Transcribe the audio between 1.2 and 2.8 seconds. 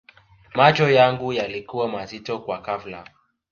yalikuwa mazito kwa